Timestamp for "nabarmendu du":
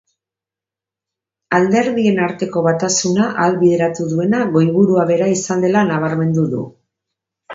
5.91-6.65